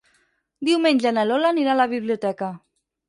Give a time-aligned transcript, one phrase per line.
[0.69, 2.51] Diumenge na Lola anirà a la biblioteca.